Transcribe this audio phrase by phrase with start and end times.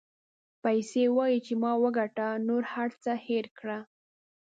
[0.63, 3.79] پیسې وایي چې ما وګټه نور هر څه هېر کړه.